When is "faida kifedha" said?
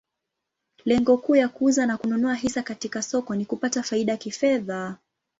3.83-4.97